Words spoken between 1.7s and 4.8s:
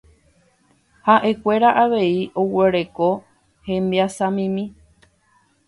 avei oguereko hembiasamimi.